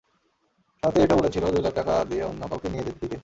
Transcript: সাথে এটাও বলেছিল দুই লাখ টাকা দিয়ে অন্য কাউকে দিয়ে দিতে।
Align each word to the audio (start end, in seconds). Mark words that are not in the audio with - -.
সাথে 0.83 0.99
এটাও 1.03 1.17
বলেছিল 1.17 1.43
দুই 1.53 1.61
লাখ 1.61 1.73
টাকা 1.75 1.93
দিয়ে 2.09 2.23
অন্য 2.23 2.41
কাউকে 2.49 2.67
দিয়ে 2.73 2.85
দিতে। 2.87 3.17